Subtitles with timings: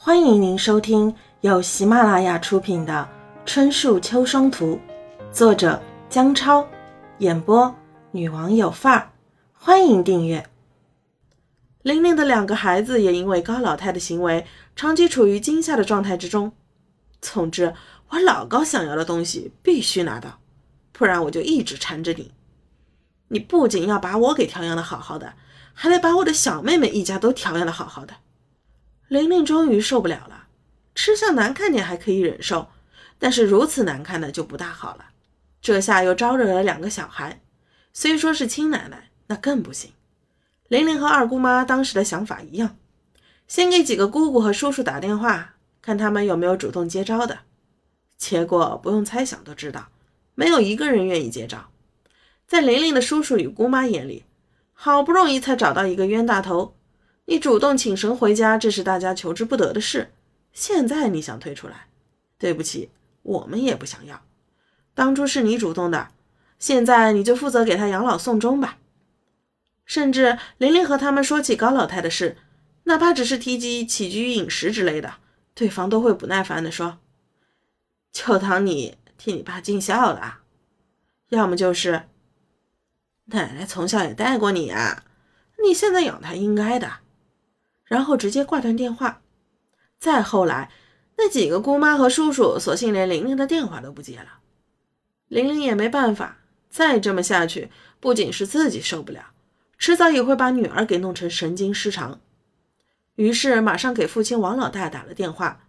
[0.00, 3.06] 欢迎您收听由喜马拉雅出品的
[3.44, 4.78] 《春树秋霜图》，
[5.32, 6.64] 作者姜超，
[7.18, 7.74] 演播
[8.12, 9.10] 女王有范儿。
[9.52, 10.48] 欢迎订阅。
[11.82, 16.52] 玲玲的两个孩子也因为高老太的行为，长期处于惊吓的状态之中。
[17.20, 17.74] 总之，
[18.10, 20.38] 我老高想要的东西必须拿到，
[20.92, 22.32] 不然我就一直缠着你。
[23.26, 25.34] 你不仅要把我给调养的好好的，
[25.74, 28.14] 还得把我的小妹妹一家都调养的好好的。
[29.08, 30.48] 玲玲终于受不了了，
[30.94, 32.68] 吃相难看点还可以忍受，
[33.18, 35.06] 但是如此难看的就不大好了。
[35.60, 37.40] 这下又招惹了两个小孩，
[37.92, 39.92] 虽说是亲奶奶，那更不行。
[40.68, 42.76] 玲玲和二姑妈当时的想法一样，
[43.46, 47.40] 先给几个姑姑和叔叔打电话，看他们有没有主动接招的。
[48.18, 49.88] 结果不用猜想都知道，
[50.34, 51.70] 没有一个人愿意接招。
[52.46, 54.24] 在玲玲的叔叔与姑妈眼里，
[54.74, 56.74] 好不容易才找到一个冤大头。
[57.30, 60.10] 你主动请神回家，这是大家求之不得的事。
[60.54, 61.88] 现在你想退出来，
[62.38, 62.88] 对不起，
[63.22, 64.22] 我们也不想要。
[64.94, 66.08] 当初是你主动的，
[66.58, 68.78] 现在你就负责给他养老送终吧。
[69.84, 72.38] 甚至玲玲和他们说起高老太的事，
[72.84, 75.16] 哪怕只是提及起居饮食之类的，
[75.52, 76.98] 对方都会不耐烦地说
[78.10, 80.38] ：“就当你替你爸尽孝了。”
[81.28, 82.04] 要么就是
[83.28, 85.04] ：“奶奶从小也带过你啊，
[85.62, 86.90] 你现在养他应该的。”
[87.88, 89.22] 然后直接挂断电话。
[89.98, 90.70] 再后来，
[91.16, 94.38] 那几个姑妈和叔叔索性连玲玲的电话都不接了。
[95.26, 96.38] 玲玲也没办法，
[96.70, 99.32] 再这么下去，不仅是自己受不了，
[99.76, 102.20] 迟早也会把女儿给弄成神经失常。
[103.16, 105.66] 于是马上给父亲王老大打了电话，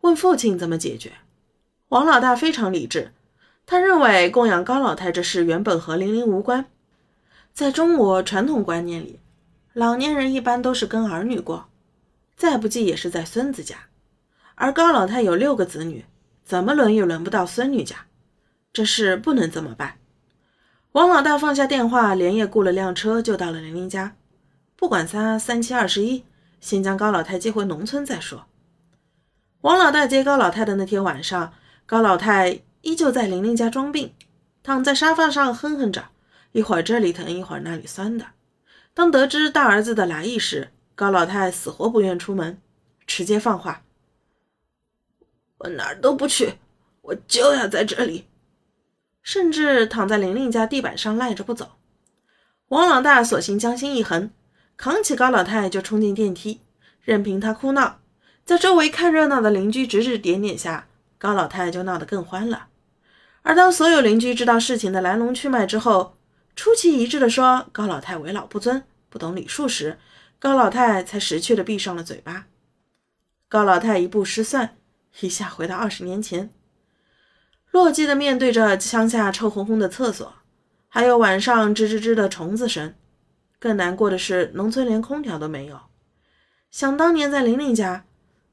[0.00, 1.12] 问父亲怎么解决。
[1.90, 3.12] 王老大非常理智，
[3.66, 6.64] 他认为供养高老太这事原本和玲玲无关，
[7.52, 9.20] 在中国传统观念里。
[9.76, 11.68] 老年人一般都是跟儿女过，
[12.34, 13.76] 再不济也是在孙子家，
[14.54, 16.06] 而高老太有六个子女，
[16.46, 18.06] 怎么轮也轮不到孙女家，
[18.72, 19.98] 这事不能这么办。
[20.92, 24.16] 王老大放下电话，连夜雇了辆车就到了玲玲家，
[24.76, 26.24] 不管他三七二十一，
[26.58, 28.46] 先将高老太接回农村再说。
[29.60, 31.52] 王老大接高老太的那天晚上，
[31.84, 34.14] 高老太依旧在玲玲家装病，
[34.62, 36.06] 躺在沙发上哼哼着，
[36.52, 38.24] 一会儿这里疼，一会儿那里酸的。
[38.96, 42.58] 当得知大儿子的来意时，高老太死活不愿出门，
[43.06, 43.82] 直接放话
[45.58, 46.54] ：“我哪儿都不去，
[47.02, 48.26] 我就要在这里。”
[49.22, 51.72] 甚至躺在玲玲家地板上赖着不走。
[52.68, 54.30] 王老大索性将心一横，
[54.78, 56.62] 扛起高老太就冲进电梯，
[57.02, 57.98] 任凭她哭闹。
[58.46, 62.68] 在周围看热闹的邻居指指点点下，高老太就闹得更欢了。
[63.42, 66.15] 而当所有邻居知道事情的来龙去脉之后，
[66.56, 69.98] 出奇一致地说：“高老太为老不尊，不懂礼数。”时，
[70.38, 72.46] 高老太才识趣地闭上了嘴巴。
[73.48, 74.76] 高老太一步失算，
[75.20, 76.50] 一下回到二十年前，
[77.70, 80.34] 落寂地面对着乡下臭烘烘的厕所，
[80.88, 82.94] 还有晚上吱吱吱的虫子声。
[83.58, 85.78] 更难过的是，农村连空调都没有。
[86.70, 88.06] 想当年在玲玲家，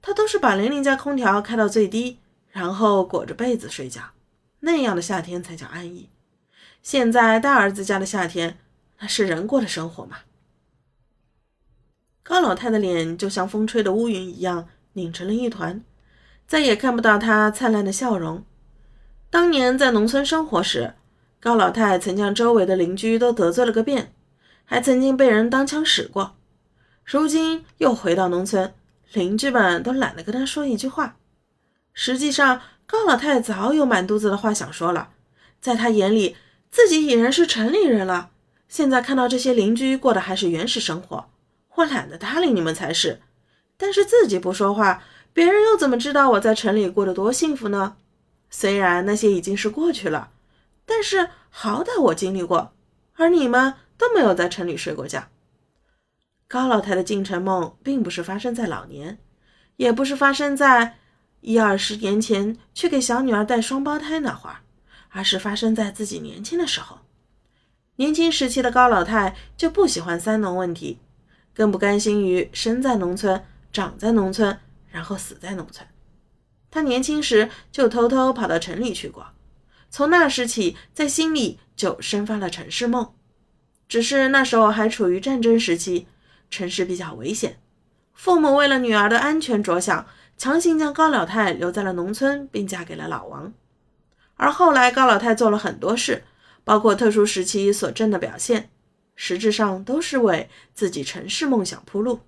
[0.00, 2.18] 她都是把玲玲家空调开到最低，
[2.50, 4.02] 然后裹着被子睡觉，
[4.60, 6.08] 那样的夏天才叫安逸。
[6.82, 8.58] 现在大儿子家的夏天，
[9.00, 10.18] 那是人过的生活吗？
[12.22, 15.82] 高老太的脸就像风吹的乌云一样拧成了一团，
[16.46, 18.44] 再也看不到她灿烂的笑容。
[19.28, 20.94] 当年在农村生活时，
[21.38, 24.14] 高老太曾将周围的邻居都得罪了个遍，
[24.64, 26.36] 还曾经被人当枪使过。
[27.04, 28.72] 如今又回到农村，
[29.12, 31.16] 邻居们都懒得跟她说一句话。
[31.92, 35.10] 实际上，高老太早有满肚子的话想说了，
[35.60, 36.36] 在她眼里。
[36.70, 38.30] 自己已然是城里人了，
[38.68, 41.30] 现在看到这些邻居过的还是原始生活，
[41.76, 43.20] 我懒得搭理你们才是。
[43.76, 47.96] 但是自己不说话，别人又怎么知道我在城里过得多幸福呢？
[48.50, 50.30] 虽然那些已经是过去了，
[50.84, 52.72] 但是好歹我经历过，
[53.14, 55.28] 而你们都没有在城里睡过觉。
[56.46, 59.18] 高老太的进城梦，并不是发生在老年，
[59.76, 60.98] 也不是发生在
[61.40, 64.56] 一二十年前去给小女儿带双胞胎那会儿。
[65.10, 66.98] 而是发生在自己年轻的时候。
[67.96, 70.98] 年轻时期的高老太就不喜欢三农问题，
[71.52, 74.58] 更不甘心于生在农村、长在农村，
[74.90, 75.86] 然后死在农村。
[76.70, 79.26] 她年轻时就偷偷跑到城里去过，
[79.90, 83.12] 从那时起，在心里就生发了城市梦。
[83.88, 86.06] 只是那时候还处于战争时期，
[86.48, 87.58] 城市比较危险。
[88.14, 90.06] 父母为了女儿的安全着想，
[90.38, 93.52] 强行将高老太留在了农村，并嫁给了老王。
[94.42, 96.24] 而后来，高老太做了很多事，
[96.64, 98.70] 包括特殊时期所挣的表现，
[99.14, 102.20] 实质上都是为自己城市梦想铺路。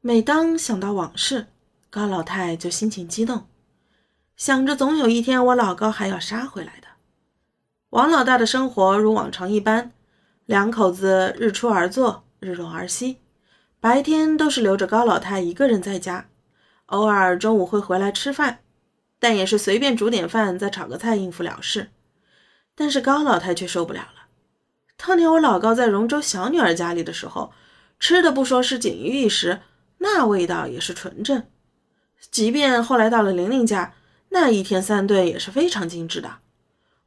[0.00, 1.46] 每当想到往事，
[1.90, 3.48] 高老太就心情激动，
[4.36, 6.86] 想着总有一天我老高还要杀回来的。
[7.90, 9.90] 王老大的生活如往常一般，
[10.46, 13.16] 两口子日出而作，日落而息，
[13.80, 16.28] 白天都是留着高老太一个人在家，
[16.86, 18.60] 偶尔中午会回来吃饭，
[19.18, 21.90] 但也是随便煮点饭，再炒个菜应付了事。
[22.74, 24.28] 但是高老太却受不了了。
[24.96, 27.52] 当年我老高在荣州小女儿家里的时候，
[27.98, 29.60] 吃的不说是锦衣玉食，
[29.98, 31.44] 那味道也是纯正。
[32.30, 33.94] 即便后来到了玲玲家，
[34.30, 36.38] 那一天三顿也是非常精致的。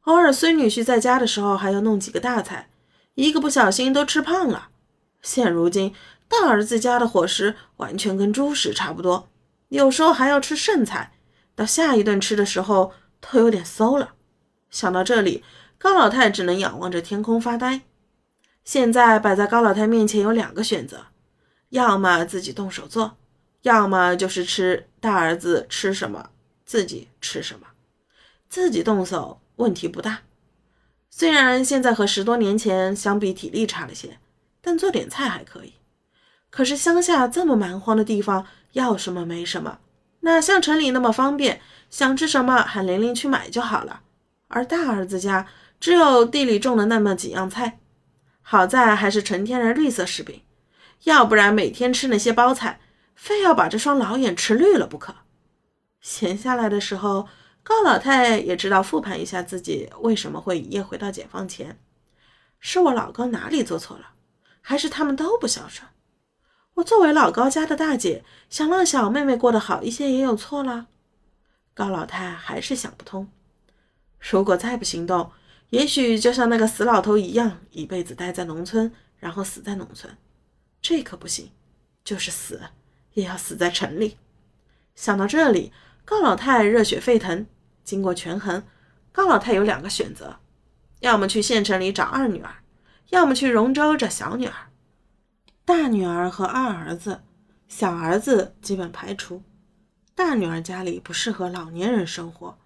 [0.02, 2.68] 偶尔孙女婿在家的时候，还要弄几个大菜，
[3.14, 4.70] 一个不小心都吃胖了。
[5.22, 5.94] 现如今
[6.28, 9.28] 大儿子家的伙食完全跟猪食差不多，
[9.68, 11.12] 有时候还要吃剩菜，
[11.62, 14.14] 到下一顿吃的时候都有点馊了。
[14.70, 15.44] 想到这里。
[15.78, 17.80] 高老太只能仰望着天空发呆。
[18.62, 21.06] 现在摆在高老太面前有两个选择：
[21.70, 23.16] 要么自己动手做，
[23.62, 26.30] 要么就是吃大儿子吃什么
[26.64, 27.66] 自己吃什么。
[28.48, 30.20] 自己动手问题不大，
[31.10, 34.20] 虽然现在和十多年前相比体力差了些，
[34.60, 35.72] 但做点菜还可以。
[36.48, 39.80] 可是乡下这么蛮荒的地方，要什么没什么，
[40.22, 44.00] 哪像城里那么方便，想吃什么喊玲玲去买就好了。
[44.48, 45.46] 而大儿子家。
[45.82, 47.80] 只有地里种的那么几样菜，
[48.40, 50.42] 好在还是纯天然绿色食品，
[51.02, 52.78] 要不然每天吃那些包菜，
[53.16, 55.12] 非要把这双老眼吃绿了不可。
[56.00, 57.26] 闲下来的时候，
[57.64, 61.80] 高老太也知道复盘一下自己为什么会一夜回到解放前，
[62.60, 64.10] 是我老高哪里做错了，
[64.60, 65.84] 还是他们都不孝顺？
[66.82, 70.86] 作为老高家的大姐，想让小妹妹过得好一些，也有错啦？
[71.74, 73.28] 高老太还是想不通。
[74.18, 75.30] 如果再不行动，
[75.70, 80.16] 也许就像那个死老头一样，一辈子待在农村，然后死在农村，
[80.80, 81.50] 这可不行，
[82.04, 82.60] 就是死
[83.14, 84.16] 也要死在城里。
[84.94, 85.72] 想到这里，
[86.04, 87.46] 高老太热血沸腾。
[87.82, 88.62] 经过权衡，
[89.10, 90.36] 高老太有两个选择：
[91.00, 92.56] 要么去县城里找二女儿，
[93.08, 94.71] 要么去荣州找小女儿。
[95.64, 97.22] 大女儿和二儿子，
[97.68, 99.44] 小儿子基本排除。
[100.12, 102.58] 大女儿家里不适合老年人生活，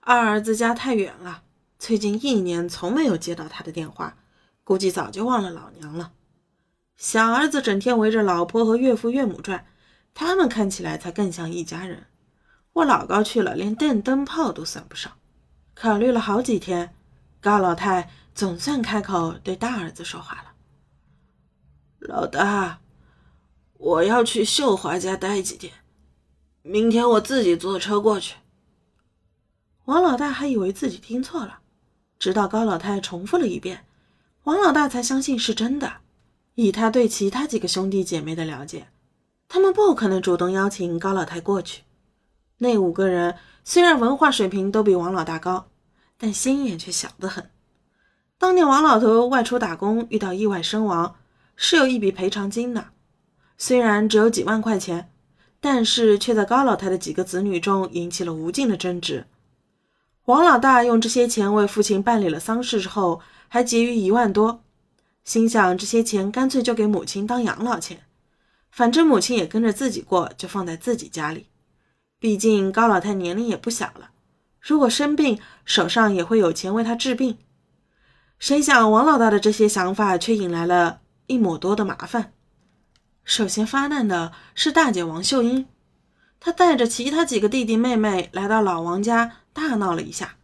[0.00, 1.42] 二儿子家太远了。
[1.78, 4.18] 最近一年从没有接到他的电话，
[4.64, 6.12] 估计早就忘了老娘了。
[6.98, 9.66] 小儿子整天围着老婆和岳父岳母转，
[10.12, 12.04] 他们看起来才更像一家人。
[12.74, 15.12] 我老高去了，连电灯泡都算不上。
[15.74, 16.94] 考虑了好几天，
[17.40, 20.52] 高老太总算开口对大儿子说话了
[21.98, 22.80] ：“老大，
[23.78, 25.72] 我要去秀华家待几天，
[26.62, 28.36] 明天我自己坐车过去。”
[29.86, 31.60] 王老大还以为自己听错了。
[32.18, 33.84] 直到高老太重复了一遍，
[34.44, 35.98] 王老大才相信是真的。
[36.54, 38.88] 以他对其他几个兄弟姐妹的了解，
[39.48, 41.82] 他们不可能主动邀请高老太过去。
[42.58, 45.68] 那五个人虽然文化水平都比王老大高，
[46.16, 47.50] 但心眼却小得很。
[48.38, 51.16] 当年王老头外出打工遇到意外身亡，
[51.56, 52.90] 是有一笔赔偿金的，
[53.58, 55.10] 虽然只有几万块钱，
[55.60, 59.26] 但是却在高老太的几个子女中引起了无尽的争执。
[60.26, 64.62] 王老大用这些钱为父亲办理了丧事之后，还结余一万多，
[65.24, 68.02] 心想这些钱干脆就给母亲当养老钱，
[68.70, 71.46] 反正母亲也跟着自己过，就放在自己家里。
[72.18, 74.10] 毕竟高老太年龄也不小了，
[74.60, 77.38] 如果生病，手上也会有钱为她治病。
[78.38, 82.32] 谁想王老大的这些想法却引来了一抹多的麻烦。
[83.24, 85.66] 首先发难的是大姐王秀英，
[86.38, 89.38] 她带着其他几个弟弟妹妹来到老王家。
[89.52, 90.36] 大闹了一下，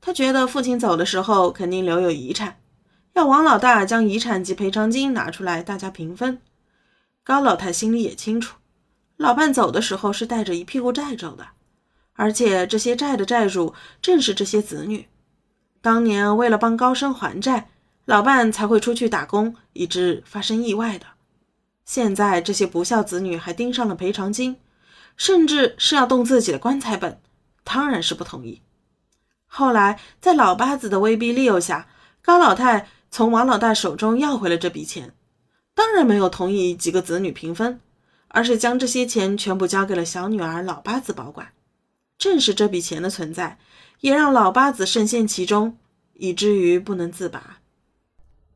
[0.00, 2.58] 她觉得父亲走的时候肯定留有遗产，
[3.12, 6.40] 要王老大将遗产及赔偿金拿出来，大家平分。
[7.22, 8.56] 高老太心里也清楚，
[9.18, 11.48] 老伴走的时候是带着一屁股债走的，
[12.14, 15.06] 而且这些债的债主正是这些子女。
[15.82, 17.70] 当年为了帮高升还债，
[18.08, 21.04] 老伴才会出去打工，以致发生意外的。
[21.84, 24.56] 现在这些不孝子女还盯上了赔偿金，
[25.14, 27.20] 甚至是要动自己的棺材本。
[27.64, 28.62] 当然是不同意。
[29.44, 31.86] 后来在老八子的威逼利诱下，
[32.22, 35.12] 高老太从王老大手中要回了这笔钱，
[35.74, 37.78] 当然没有同意几个子女平分，
[38.28, 41.52] 而是将这些钱全部交给了小女儿老八子保管。
[42.16, 43.58] 正是这笔钱的存在，
[44.00, 45.76] 也让老八子深陷其中，
[46.14, 47.57] 以至于不能自拔。